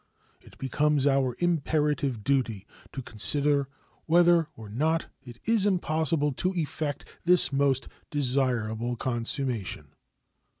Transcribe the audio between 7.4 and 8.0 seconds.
most